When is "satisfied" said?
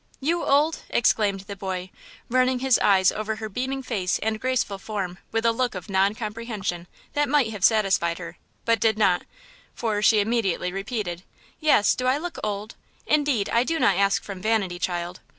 7.63-8.17